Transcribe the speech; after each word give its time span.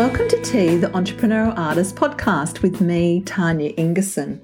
Welcome 0.00 0.28
to 0.28 0.40
Tea, 0.40 0.76
the 0.76 0.86
Entrepreneurial 0.86 1.58
Artist 1.58 1.94
podcast 1.94 2.62
with 2.62 2.80
me, 2.80 3.20
Tanya 3.20 3.74
Ingerson. 3.74 4.40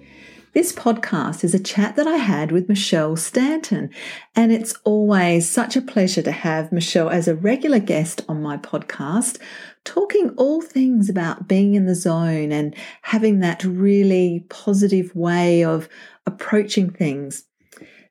This 0.53 0.71
podcast 0.71 1.45
is 1.45 1.55
a 1.55 1.59
chat 1.59 1.97
that 1.97 2.07
I 2.07 2.17
had 2.19 2.53
with 2.53 2.69
Michelle 2.69 3.17
Stanton, 3.17 3.89
and 4.35 4.53
it's 4.53 4.75
always 4.85 5.49
such 5.49 5.75
a 5.75 5.81
pleasure 5.81 6.21
to 6.21 6.31
have 6.31 6.73
Michelle 6.73 7.09
as 7.09 7.27
a 7.27 7.35
regular 7.35 7.79
guest 7.79 8.23
on 8.29 8.43
my 8.43 8.59
podcast, 8.59 9.39
talking 9.85 10.29
all 10.37 10.61
things 10.61 11.09
about 11.09 11.49
being 11.49 11.75
in 11.75 11.87
the 11.87 11.95
zone 11.95 12.53
and 12.53 12.77
having 13.01 13.41
that 13.41 13.65
really 13.65 14.45
positive 14.51 15.17
way 15.17 15.65
of 15.65 15.89
approaching 16.27 16.91
things. 16.91 17.45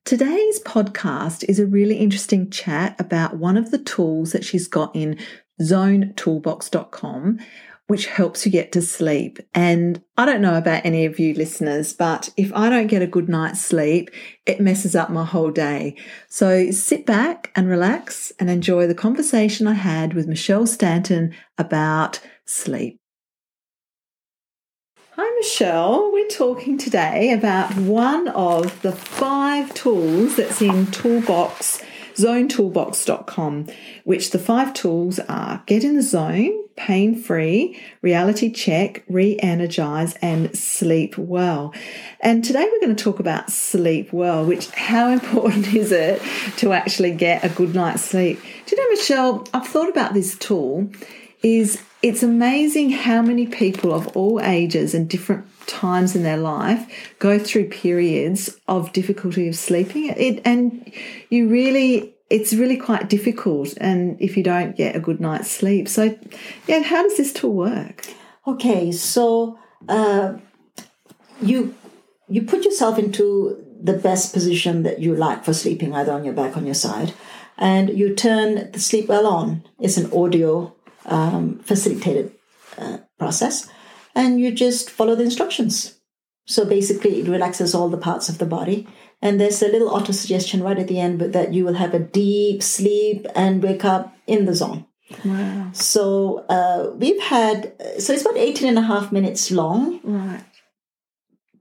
Today's 0.03 0.59
podcast 0.61 1.43
is 1.47 1.59
a 1.59 1.67
really 1.67 1.97
interesting 1.97 2.49
chat 2.49 2.95
about 2.99 3.37
one 3.37 3.55
of 3.55 3.69
the 3.69 3.79
tools 3.79 4.31
that 4.31 4.43
she's 4.43 4.67
got 4.67 4.95
in 4.95 5.19
zonetoolbox.com, 5.61 7.39
which 7.87 8.07
helps 8.07 8.45
you 8.45 8.51
get 8.51 8.71
to 8.71 8.81
sleep. 8.81 9.39
And 9.53 10.01
I 10.17 10.25
don't 10.25 10.41
know 10.41 10.57
about 10.57 10.85
any 10.85 11.05
of 11.05 11.19
you 11.19 11.33
listeners, 11.33 11.93
but 11.93 12.29
if 12.35 12.51
I 12.53 12.69
don't 12.69 12.87
get 12.87 13.01
a 13.01 13.07
good 13.07 13.29
night's 13.29 13.61
sleep, 13.61 14.09
it 14.45 14.59
messes 14.59 14.95
up 14.95 15.09
my 15.09 15.23
whole 15.23 15.51
day. 15.51 15.95
So 16.27 16.71
sit 16.71 17.05
back 17.05 17.51
and 17.55 17.69
relax 17.69 18.31
and 18.39 18.49
enjoy 18.49 18.87
the 18.87 18.95
conversation 18.95 19.67
I 19.67 19.73
had 19.73 20.13
with 20.13 20.27
Michelle 20.27 20.65
Stanton 20.67 21.33
about 21.57 22.19
sleep. 22.45 22.99
Hi, 25.17 25.31
Michelle. 25.37 26.11
We're 26.11 26.27
talking 26.27 26.77
today 26.77 27.31
about 27.31 27.73
one 27.77 28.27
of 28.27 28.81
the 28.81 28.91
five 28.91 29.73
tools 29.73 30.35
that's 30.35 30.61
in 30.61 30.87
Toolbox, 30.87 31.81
zonetoolbox.com, 32.15 33.67
which 34.03 34.31
the 34.31 34.39
five 34.39 34.73
tools 34.73 35.19
are 35.19 35.63
Get 35.65 35.83
in 35.83 35.95
the 35.95 36.01
Zone, 36.01 36.65
Pain 36.75 37.15
Free, 37.15 37.79
Reality 38.01 38.51
Check, 38.51 39.03
Re 39.07 39.37
Energize, 39.41 40.15
and 40.21 40.55
Sleep 40.57 41.17
Well. 41.17 41.73
And 42.19 42.43
today 42.43 42.67
we're 42.71 42.81
going 42.81 42.95
to 42.95 43.03
talk 43.03 43.19
about 43.19 43.49
sleep 43.49 44.11
well, 44.11 44.45
which 44.45 44.69
how 44.71 45.09
important 45.11 45.73
is 45.73 45.91
it 45.91 46.21
to 46.57 46.73
actually 46.73 47.11
get 47.11 47.43
a 47.43 47.49
good 47.49 47.73
night's 47.73 48.03
sleep? 48.03 48.41
Do 48.65 48.75
you 48.75 48.81
know, 48.81 48.95
Michelle, 48.95 49.47
I've 49.53 49.67
thought 49.67 49.89
about 49.89 50.13
this 50.13 50.37
tool 50.37 50.89
is 51.43 51.81
it's 52.05 52.21
amazing 52.21 52.91
how 52.91 53.19
many 53.23 53.47
people 53.47 53.91
of 53.91 54.05
all 54.15 54.39
ages 54.39 54.93
and 54.93 55.09
different 55.09 55.43
times 55.65 56.15
in 56.15 56.21
their 56.21 56.37
life 56.37 57.15
go 57.17 57.39
through 57.39 57.67
periods 57.67 58.59
of 58.67 58.93
difficulty 58.93 59.47
of 59.47 59.55
sleeping. 59.55 60.13
It 60.15 60.39
and 60.45 60.93
you 61.31 61.49
really 61.49 62.13
it's 62.29 62.53
really 62.53 62.77
quite 62.77 63.09
difficult 63.09 63.73
and 63.77 64.21
if 64.21 64.37
you 64.37 64.43
don't 64.43 64.77
get 64.77 64.95
a 64.95 64.99
good 64.99 65.19
night's 65.19 65.49
sleep. 65.49 65.87
So 65.89 66.15
yeah 66.67 66.83
how 66.83 67.01
does 67.01 67.17
this 67.17 67.33
tool 67.33 67.53
work? 67.53 68.05
Okay 68.45 68.91
so 68.91 69.57
uh, 69.89 70.35
you 71.41 71.73
you 72.29 72.43
put 72.43 72.65
yourself 72.65 72.99
into 72.99 73.65
the 73.81 73.93
best 73.93 74.31
position 74.31 74.83
that 74.83 74.99
you 74.99 75.15
like 75.15 75.43
for 75.43 75.53
sleeping 75.53 75.95
either 75.95 76.11
on 76.11 76.23
your 76.23 76.35
back 76.35 76.55
or 76.55 76.59
on 76.59 76.67
your 76.67 76.75
side 76.75 77.15
and 77.57 77.89
you 77.97 78.13
turn 78.13 78.71
the 78.73 78.79
sleep 78.79 79.07
well 79.07 79.25
on. 79.25 79.63
It's 79.79 79.97
an 79.97 80.13
audio 80.13 80.74
um, 81.05 81.59
facilitated 81.59 82.33
uh, 82.77 82.97
process, 83.17 83.69
and 84.13 84.39
you 84.39 84.51
just 84.51 84.89
follow 84.89 85.15
the 85.15 85.23
instructions. 85.23 85.99
So 86.47 86.65
basically, 86.65 87.21
it 87.21 87.27
relaxes 87.27 87.73
all 87.73 87.89
the 87.89 87.97
parts 87.97 88.29
of 88.29 88.37
the 88.37 88.45
body. 88.45 88.87
And 89.21 89.39
there's 89.39 89.63
a 89.63 89.67
little 89.67 89.89
auto 89.89 90.11
suggestion 90.11 90.61
right 90.61 90.77
at 90.77 90.87
the 90.87 90.99
end, 90.99 91.17
but 91.17 91.31
that 91.33 91.53
you 91.53 91.65
will 91.65 91.73
have 91.73 91.93
a 91.93 91.99
deep 91.99 92.61
sleep 92.61 93.25
and 93.33 93.63
wake 93.63 93.83
up 93.83 94.15
in 94.27 94.45
the 94.45 94.53
zone. 94.53 94.85
wow 95.23 95.71
So 95.73 96.45
uh, 96.49 96.91
we've 96.95 97.21
had, 97.21 97.73
so 97.97 98.13
it's 98.13 98.21
about 98.21 98.37
18 98.37 98.69
and 98.69 98.77
a 98.77 98.83
half 98.83 99.11
minutes 99.11 99.49
long, 99.49 99.99
right 100.03 100.43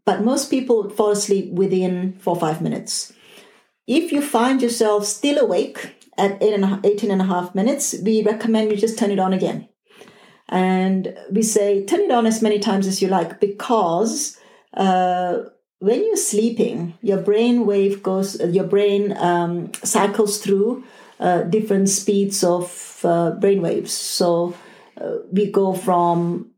but 0.04 0.22
most 0.22 0.50
people 0.50 0.90
fall 0.90 1.10
asleep 1.10 1.52
within 1.52 2.14
four 2.20 2.34
or 2.36 2.40
five 2.40 2.60
minutes. 2.60 3.12
If 3.86 4.12
you 4.12 4.22
find 4.22 4.62
yourself 4.62 5.06
still 5.06 5.38
awake 5.38 6.03
at 6.16 6.42
eight 6.42 6.54
and 6.54 6.64
a, 6.64 6.80
18 6.84 7.10
and 7.10 7.20
a 7.20 7.24
half 7.24 7.54
minutes, 7.54 7.94
we 8.02 8.22
recommend 8.22 8.70
you 8.70 8.76
just 8.76 8.98
turn 8.98 9.10
it 9.10 9.18
on 9.18 9.32
again. 9.32 9.68
And 10.48 11.16
we 11.30 11.42
say 11.42 11.84
turn 11.84 12.00
it 12.00 12.10
on 12.10 12.26
as 12.26 12.42
many 12.42 12.58
times 12.58 12.86
as 12.86 13.00
you 13.00 13.08
like 13.08 13.40
because 13.40 14.38
uh, 14.74 15.38
when 15.78 16.04
you're 16.04 16.16
sleeping, 16.16 16.96
your 17.00 17.18
brain 17.18 17.66
wave 17.66 18.02
goes, 18.02 18.40
your 18.40 18.64
brain 18.64 19.16
um, 19.16 19.72
cycles 19.82 20.38
through 20.38 20.84
uh, 21.20 21.42
different 21.42 21.88
speeds 21.88 22.44
of 22.44 23.00
uh, 23.04 23.32
brain 23.32 23.62
waves. 23.62 23.92
So 23.92 24.54
uh, 25.00 25.16
we 25.30 25.50
go 25.50 25.74
from 25.74 26.53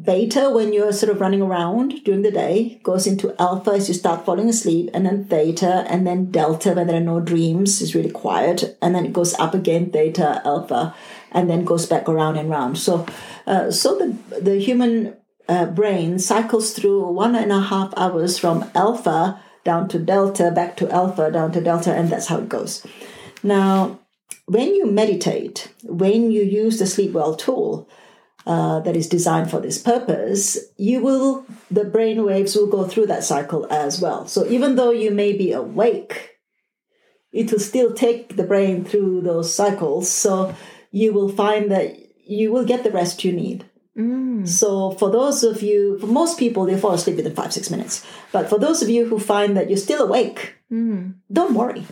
beta 0.00 0.50
when 0.50 0.72
you're 0.72 0.92
sort 0.92 1.12
of 1.12 1.20
running 1.20 1.42
around 1.42 2.02
during 2.04 2.22
the 2.22 2.30
day 2.30 2.80
goes 2.82 3.06
into 3.06 3.34
alpha 3.40 3.72
as 3.72 3.88
you 3.88 3.94
start 3.94 4.24
falling 4.24 4.48
asleep 4.48 4.88
and 4.94 5.04
then 5.06 5.24
theta 5.24 5.84
and 5.88 6.06
then 6.06 6.30
delta 6.30 6.72
when 6.72 6.86
there 6.86 6.96
are 6.96 7.00
no 7.00 7.20
dreams 7.20 7.80
is 7.80 7.94
really 7.94 8.10
quiet 8.10 8.76
and 8.80 8.94
then 8.94 9.04
it 9.04 9.12
goes 9.12 9.34
up 9.34 9.54
again 9.54 9.90
theta 9.90 10.40
alpha 10.44 10.94
and 11.32 11.50
then 11.50 11.64
goes 11.64 11.86
back 11.86 12.08
around 12.08 12.36
and 12.36 12.48
round. 12.48 12.78
So 12.78 13.06
uh, 13.46 13.70
so 13.70 13.96
the 13.98 14.40
the 14.40 14.58
human 14.58 15.16
uh, 15.48 15.66
brain 15.66 16.18
cycles 16.18 16.72
through 16.72 17.10
one 17.12 17.34
and 17.34 17.50
a 17.50 17.60
half 17.60 17.92
hours 17.96 18.38
from 18.38 18.70
alpha 18.74 19.42
down 19.64 19.88
to 19.88 19.98
delta 19.98 20.50
back 20.50 20.76
to 20.76 20.90
alpha 20.90 21.30
down 21.30 21.52
to 21.52 21.60
delta 21.60 21.92
and 21.92 22.10
that's 22.10 22.26
how 22.26 22.38
it 22.38 22.48
goes. 22.48 22.86
Now 23.42 24.00
when 24.46 24.74
you 24.74 24.86
meditate 24.86 25.72
when 25.84 26.30
you 26.30 26.42
use 26.42 26.78
the 26.78 26.86
sleep 26.86 27.12
well 27.12 27.34
tool 27.34 27.88
uh, 28.46 28.80
that 28.80 28.96
is 28.96 29.08
designed 29.08 29.50
for 29.50 29.60
this 29.60 29.78
purpose, 29.78 30.58
you 30.76 31.00
will, 31.02 31.44
the 31.70 31.84
brain 31.84 32.24
waves 32.24 32.56
will 32.56 32.66
go 32.66 32.84
through 32.84 33.06
that 33.06 33.24
cycle 33.24 33.66
as 33.70 34.00
well. 34.00 34.26
So 34.26 34.46
even 34.46 34.76
though 34.76 34.90
you 34.90 35.10
may 35.10 35.32
be 35.32 35.52
awake, 35.52 36.30
it 37.32 37.50
will 37.50 37.60
still 37.60 37.92
take 37.94 38.36
the 38.36 38.44
brain 38.44 38.84
through 38.84 39.22
those 39.22 39.54
cycles. 39.54 40.10
So 40.10 40.54
you 40.90 41.12
will 41.12 41.28
find 41.30 41.70
that 41.70 41.96
you 42.26 42.52
will 42.52 42.64
get 42.64 42.84
the 42.84 42.90
rest 42.90 43.24
you 43.24 43.32
need. 43.32 43.64
mm. 43.96 44.46
So 44.46 44.90
for 44.92 45.10
those 45.10 45.42
of 45.44 45.62
you, 45.62 45.98
for 45.98 46.06
most 46.06 46.38
people, 46.38 46.64
they 46.66 46.78
fall 46.78 46.92
asleep 46.92 47.16
within 47.16 47.34
five, 47.34 47.52
six 47.52 47.70
minutes. 47.70 48.04
But 48.32 48.48
for 48.48 48.58
those 48.58 48.82
of 48.82 48.88
you 48.90 49.06
who 49.06 49.18
find 49.18 49.56
that 49.56 49.68
you're 49.68 49.78
still 49.78 50.02
awake, 50.02 50.54
Mm. 50.72 51.14
don't 51.30 51.54
worry. 51.54 51.84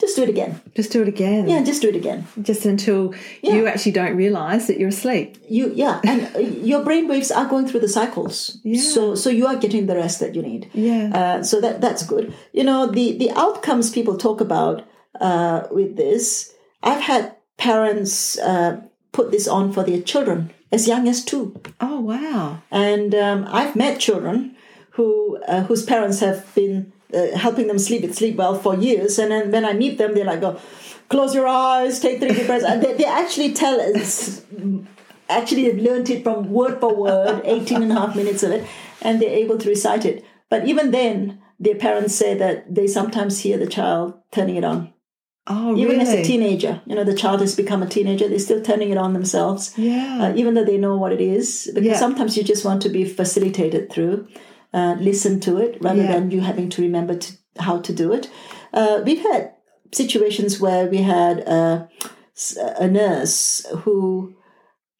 Just 0.00 0.16
do 0.16 0.22
it 0.22 0.28
again. 0.30 0.52
just 0.74 0.92
do 0.92 1.02
it 1.02 1.08
again 1.08 1.48
Yeah, 1.48 1.62
just 1.70 1.82
do 1.82 1.88
it 1.88 1.96
again. 1.96 2.24
just 2.42 2.64
until 2.66 3.12
Yeah. 3.42 3.54
you 3.56 3.66
actually 3.66 3.92
don't 3.92 4.16
realize 4.16 4.66
that 4.68 4.78
you're 4.78 4.88
asleep 4.98 5.28
You 5.48 5.64
yeah, 5.74 6.00
and 6.10 6.20
uh, 6.34 6.38
your 6.70 6.82
brain 6.84 7.06
waves 7.08 7.30
are 7.30 7.46
going 7.52 7.66
through 7.68 7.80
the 7.86 7.92
cycles. 8.00 8.58
Yeah. 8.64 8.80
So 8.94 9.14
so 9.14 9.28
you 9.30 9.46
are 9.50 9.56
getting 9.64 9.86
the 9.86 9.96
rest 9.96 10.16
that 10.20 10.34
you 10.36 10.42
need. 10.42 10.62
yeah 10.74 11.04
Uh, 11.20 11.38
so 11.50 11.60
that 11.60 11.80
that's 11.84 12.02
good. 12.12 12.24
You 12.58 12.64
know 12.64 12.80
the 12.96 13.06
the 13.22 13.30
outcomes 13.44 13.90
people 13.90 14.16
talk 14.16 14.40
about 14.40 14.76
uh, 15.20 15.58
with 15.78 15.96
this. 15.96 16.54
I've 16.82 17.02
had 17.12 17.24
parents 17.58 18.38
uh, 18.38 18.72
put 19.12 19.30
this 19.30 19.46
on 19.48 19.72
for 19.72 19.82
their 19.84 20.00
children 20.12 20.50
as 20.72 20.86
young 20.88 21.08
as 21.08 21.24
two, 21.24 21.44
oh 21.80 22.00
wow 22.00 22.62
and 22.70 23.14
um, 23.14 23.40
I've 23.58 23.74
met 23.76 24.00
children 24.06 24.54
who 24.96 25.06
uh, 25.48 25.62
whose 25.68 25.84
parents 25.84 26.20
have 26.20 26.38
been 26.54 26.92
uh, 27.14 27.36
helping 27.36 27.66
them 27.66 27.78
sleep 27.78 28.02
it 28.04 28.14
sleep 28.14 28.36
well 28.36 28.54
for 28.54 28.74
years, 28.76 29.18
and 29.18 29.30
then 29.30 29.50
when 29.50 29.64
I 29.64 29.72
meet 29.72 29.98
them, 29.98 30.14
they're 30.14 30.24
like, 30.24 30.42
"Oh, 30.42 30.58
close 31.08 31.34
your 31.34 31.46
eyes, 31.48 32.00
take 32.00 32.20
three 32.20 32.32
deep 32.32 32.46
breaths." 32.46 32.64
And 32.64 32.82
they, 32.82 32.94
they 32.94 33.04
actually 33.04 33.52
tell 33.52 33.80
us. 33.80 34.44
Actually, 35.28 35.70
they've 35.70 35.82
learned 35.82 36.10
it 36.10 36.24
from 36.24 36.50
word 36.50 36.80
for 36.80 36.92
word, 36.94 37.40
18 37.44 37.82
and 37.84 37.92
a 37.92 37.94
half 37.94 38.16
minutes 38.16 38.42
of 38.42 38.50
it, 38.50 38.66
and 39.00 39.22
they're 39.22 39.30
able 39.30 39.58
to 39.58 39.68
recite 39.68 40.04
it. 40.04 40.24
But 40.48 40.66
even 40.66 40.90
then, 40.90 41.40
their 41.60 41.76
parents 41.76 42.16
say 42.16 42.34
that 42.34 42.74
they 42.74 42.88
sometimes 42.88 43.38
hear 43.40 43.56
the 43.56 43.66
child 43.68 44.14
turning 44.32 44.56
it 44.56 44.64
on. 44.64 44.92
oh 45.46 45.76
Even 45.76 45.98
really 45.98 46.00
as 46.00 46.12
a 46.14 46.24
teenager, 46.24 46.80
you 46.84 46.96
know, 46.96 47.04
the 47.04 47.14
child 47.14 47.40
has 47.42 47.54
become 47.54 47.80
a 47.82 47.86
teenager, 47.86 48.28
they're 48.28 48.40
still 48.40 48.60
turning 48.60 48.90
it 48.90 48.98
on 48.98 49.12
themselves 49.12 49.72
yeah 49.76 50.18
uh, 50.22 50.32
even 50.34 50.54
though 50.54 50.64
they 50.64 50.78
know 50.78 50.96
what 50.96 51.12
it 51.12 51.20
is. 51.20 51.70
Because 51.74 51.86
Yeah. 51.92 51.98
sometimes 51.98 52.36
you 52.36 52.42
just 52.42 52.64
want 52.64 52.82
to 52.82 52.88
be 52.88 53.04
facilitated 53.04 53.92
through, 53.92 54.26
uh, 54.72 54.96
listen 55.00 55.40
to 55.40 55.58
it 55.58 55.78
rather 55.80 56.02
Yeah. 56.02 56.12
than 56.12 56.30
you 56.30 56.40
having 56.40 56.68
to 56.70 56.82
remember 56.82 57.14
to, 57.16 57.32
how 57.58 57.78
to 57.80 57.92
do 57.92 58.12
it. 58.12 58.30
Uh, 58.72 59.00
we've 59.04 59.22
had 59.22 59.52
situations 59.92 60.60
where 60.60 60.86
we 60.86 60.98
had 60.98 61.38
a, 61.40 61.88
s- 62.36 62.56
a 62.78 62.86
nurse 62.88 63.66
who. 63.82 64.34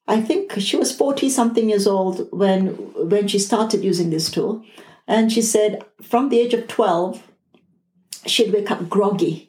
I 0.09 0.21
think 0.21 0.59
she 0.59 0.77
was 0.77 0.91
40 0.97 1.29
something 1.31 1.69
years 1.69 1.87
old 1.87 2.29
when 2.33 2.69
when 3.09 3.29
she 3.29 3.39
started 3.39 3.85
using 3.85 4.11
this 4.11 4.31
tool. 4.31 4.65
And 5.07 5.31
she 5.31 5.43
said 5.43 5.85
from 6.03 6.29
the 6.31 6.41
age 6.41 6.53
of 6.55 6.67
12, 6.67 7.23
she'd 8.27 8.53
wake 8.53 8.71
up 8.71 8.89
groggy 8.89 9.47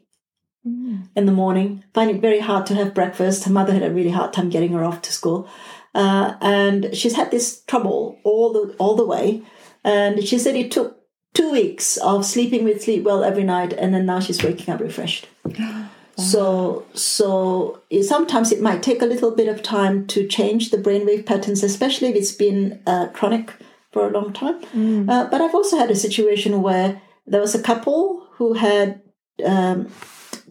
Mm. 0.68 1.08
in 1.16 1.26
the 1.26 1.32
morning, 1.32 1.84
find 1.92 2.12
it 2.12 2.22
very 2.22 2.40
hard 2.40 2.68
to 2.68 2.76
have 2.76 2.94
breakfast. 2.94 3.46
Her 3.46 3.52
mother 3.52 3.74
had 3.74 3.82
a 3.82 3.90
really 3.90 4.12
hard 4.12 4.32
time 4.34 4.52
getting 4.52 4.74
her 4.74 4.84
off 4.84 5.02
to 5.02 5.12
school. 5.12 5.48
Uh, 5.96 6.36
and 6.40 6.96
she's 6.96 7.16
had 7.16 7.32
this 7.32 7.64
trouble 7.66 8.20
all 8.24 8.54
the 8.54 8.76
all 8.78 8.96
the 8.96 9.06
way. 9.16 9.42
And 9.84 10.24
she 10.24 10.38
said 10.38 10.56
it 10.56 10.72
took 10.72 10.98
two 11.34 11.52
weeks 11.52 11.98
of 11.98 12.26
sleeping 12.26 12.64
with 12.64 12.84
sleep 12.84 13.04
well 13.04 13.24
every 13.24 13.44
night, 13.44 13.74
and 13.74 13.94
then 13.94 14.06
now 14.06 14.20
she's 14.20 14.44
waking 14.44 14.74
up 14.74 14.80
refreshed. 14.82 15.28
So, 16.18 16.86
so 16.94 17.82
sometimes 18.04 18.52
it 18.52 18.62
might 18.62 18.84
take 18.84 19.02
a 19.02 19.06
little 19.08 19.32
bit 19.32 19.48
of 19.48 19.64
time 19.64 20.06
to 20.08 20.28
change 20.28 20.70
the 20.70 20.78
brainwave 20.78 21.26
patterns, 21.26 21.64
especially 21.64 22.10
if 22.10 22.16
it's 22.16 22.34
been 22.34 22.82
uh, 22.86 23.08
chronic 23.08 23.54
for 23.92 24.08
a 24.08 24.12
long 24.12 24.32
time. 24.34 24.62
Uh, 25.10 25.26
but 25.26 25.42
I've 25.42 25.56
also 25.56 25.78
had 25.78 25.90
a 25.90 25.96
situation 25.96 26.62
where 26.62 27.02
there 27.26 27.42
was 27.42 27.56
a 27.56 27.64
couple 27.64 28.28
who 28.34 28.54
had 28.54 29.02
um, 29.44 29.90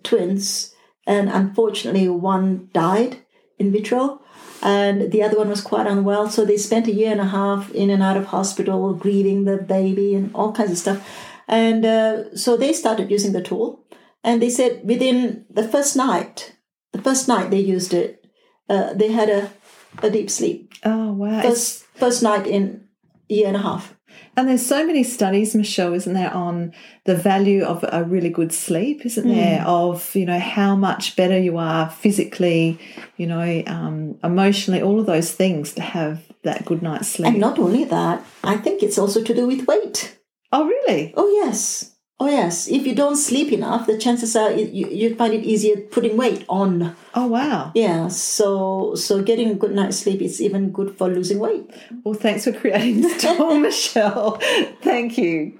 twins, 0.03 0.75
and 1.07 1.29
unfortunately, 1.29 2.09
one 2.09 2.69
died 2.73 3.19
in 3.61 3.71
vitro, 3.71 4.21
and 4.63 5.13
the 5.13 5.23
other 5.23 5.39
one 5.39 5.49
was 5.49 5.61
quite 5.61 5.87
unwell. 5.87 6.29
So 6.29 6.45
they 6.45 6.57
spent 6.57 6.89
a 6.89 6.93
year 7.01 7.13
and 7.13 7.21
a 7.21 7.33
half 7.39 7.71
in 7.73 7.91
and 7.91 8.03
out 8.03 8.17
of 8.17 8.27
hospital, 8.27 8.95
grieving 8.95 9.45
the 9.45 9.59
baby 9.59 10.15
and 10.17 10.35
all 10.35 10.53
kinds 10.53 10.73
of 10.73 10.79
stuff. 10.79 10.99
And 11.47 11.85
uh, 11.85 12.35
so 12.37 12.57
they 12.57 12.73
started 12.73 13.11
using 13.11 13.33
the 13.33 13.43
tool, 13.43 13.85
and 14.25 14.41
they 14.41 14.51
said 14.51 14.81
within 14.85 15.45
the 15.51 15.69
first 15.69 15.97
night, 15.97 16.57
the 16.93 17.03
first 17.03 17.29
night 17.29 17.51
they 17.51 17.61
used 17.61 17.93
it, 17.95 18.25
uh, 18.69 18.95
they 18.95 19.13
had 19.13 19.29
a, 19.29 19.51
a 20.03 20.11
deep 20.11 20.31
sleep. 20.31 20.73
Oh, 20.85 21.13
wow. 21.13 21.43
First, 21.43 21.85
first 21.95 22.23
night 22.23 22.47
in 22.47 22.89
a 23.29 23.35
year 23.35 23.49
and 23.49 23.57
a 23.57 23.63
half. 23.63 23.95
And 24.37 24.49
there's 24.49 24.65
so 24.65 24.87
many 24.87 25.03
studies, 25.03 25.55
Michelle, 25.55 25.93
isn't 25.93 26.13
there, 26.13 26.33
on 26.33 26.73
the 27.05 27.15
value 27.17 27.65
of 27.65 27.85
a 27.93 28.05
really 28.05 28.31
good 28.31 28.53
sleep, 28.53 29.05
isn't 29.05 29.29
there? 29.29 29.65
Of, 29.67 30.15
you 30.15 30.25
know, 30.27 30.39
how 30.39 30.77
much 30.77 31.17
better 31.17 31.39
you 31.39 31.59
are 31.59 31.91
physically, 31.91 32.79
you 33.17 33.27
know, 33.27 33.63
um, 33.67 34.19
emotionally, 34.23 34.81
all 34.83 35.01
of 35.01 35.07
those 35.07 35.33
things 35.33 35.75
to 35.75 35.83
have 35.83 36.23
that 36.43 36.65
good 36.65 36.83
night's 36.83 37.09
sleep. 37.09 37.29
And 37.29 37.41
not 37.41 37.59
only 37.59 37.85
that, 37.85 38.25
I 38.45 38.57
think 38.57 38.83
it's 38.83 38.99
also 38.99 39.23
to 39.23 39.35
do 39.35 39.47
with 39.47 39.67
weight. 39.67 40.19
oh, 40.53 40.67
really? 40.67 41.13
Oh, 41.17 41.29
yes. 41.29 41.95
Oh, 42.23 42.29
yes. 42.29 42.69
If 42.69 42.87
you 42.87 42.95
don't 42.95 43.17
sleep 43.17 43.51
enough, 43.51 43.87
the 43.87 43.97
chances 43.97 44.37
are 44.37 44.53
you, 44.53 44.87
you 44.89 45.15
find 45.17 45.33
it 45.33 45.43
easier 45.43 45.77
putting 45.77 46.19
weight 46.19 46.45
on. 46.51 46.95
Oh, 47.15 47.27
wow. 47.27 47.73
Yeah. 47.75 48.09
So, 48.09 48.95
so 48.95 49.23
getting 49.23 49.49
a 49.49 49.55
good 49.55 49.73
night's 49.73 50.01
sleep 50.01 50.21
is 50.21 50.39
even 50.41 50.71
good 50.71 50.99
for 50.99 51.09
losing 51.09 51.39
weight. 51.39 51.71
Well, 52.05 52.13
thanks 52.13 52.45
for 52.45 52.53
creating 52.53 53.01
this 53.01 53.23
tool, 53.23 53.55
Michelle. 53.59 54.39
Thank 54.83 55.17
you. 55.17 55.59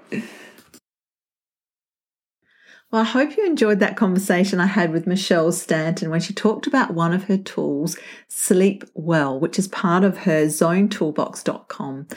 Well, 2.91 3.03
I 3.03 3.05
hope 3.05 3.37
you 3.37 3.45
enjoyed 3.45 3.79
that 3.79 3.95
conversation 3.95 4.59
I 4.59 4.65
had 4.65 4.91
with 4.91 5.07
Michelle 5.07 5.53
Stanton 5.53 6.09
when 6.09 6.19
she 6.19 6.33
talked 6.33 6.67
about 6.67 6.93
one 6.93 7.13
of 7.13 7.23
her 7.23 7.37
tools, 7.37 7.97
Sleep 8.27 8.83
Well, 8.93 9.39
which 9.39 9.57
is 9.57 9.69
part 9.69 10.03
of 10.03 10.17
her 10.19 10.47
zonetoolbox.com. 10.47 12.07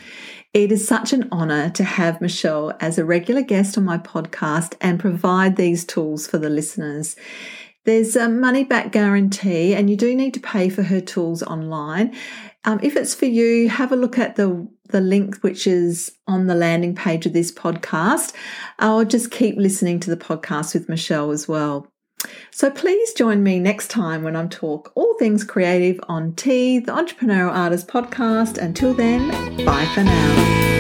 It 0.53 0.73
is 0.73 0.87
such 0.87 1.13
an 1.13 1.29
honor 1.31 1.71
to 1.71 1.85
have 1.85 2.21
Michelle 2.21 2.77
as 2.81 2.99
a 2.99 3.05
regular 3.05 3.43
guest 3.43 3.79
on 3.79 3.85
my 3.85 3.99
podcast 3.99 4.75
and 4.81 4.99
provide 4.99 5.55
these 5.55 5.85
tools 5.85 6.27
for 6.27 6.39
the 6.39 6.51
listeners. 6.51 7.15
There's 7.85 8.17
a 8.17 8.29
money 8.29 8.65
back 8.65 8.93
guarantee, 8.93 9.75
and 9.75 9.91
you 9.91 9.97
do 9.97 10.15
need 10.15 10.35
to 10.35 10.41
pay 10.41 10.69
for 10.69 10.83
her 10.83 11.01
tools 11.01 11.43
online. 11.43 12.15
Um, 12.65 12.81
if 12.83 12.97
it's 12.97 13.15
for 13.15 13.27
you, 13.27 13.69
have 13.69 13.93
a 13.93 13.97
look 13.97 14.19
at 14.19 14.37
the 14.37 14.67
the 14.89 15.01
link 15.01 15.39
which 15.39 15.67
is 15.67 16.13
on 16.27 16.47
the 16.47 16.55
landing 16.55 16.95
page 16.95 17.27
of 17.27 17.33
this 17.33 17.53
podcast, 17.53 18.33
or 18.81 19.05
just 19.05 19.31
keep 19.31 19.57
listening 19.57 20.01
to 20.01 20.11
the 20.11 20.17
podcast 20.17 20.75
with 20.75 20.89
Michelle 20.89 21.31
as 21.31 21.47
well. 21.49 21.91
So 22.51 22.71
please 22.71 23.13
join 23.13 23.43
me 23.43 23.59
next 23.59 23.89
time 23.89 24.23
when 24.23 24.37
I'm 24.37 24.49
talk 24.49 24.93
all 24.95 25.15
things 25.19 25.45
creative 25.45 26.01
on 26.09 26.35
Tea, 26.35 26.79
the 26.79 26.93
Entrepreneurial 26.93 27.53
Artist 27.53 27.89
Podcast. 27.89 28.57
Until 28.57 28.95
then, 28.95 29.29
bye 29.65 29.87
for 29.95 30.05
now. 30.05 30.74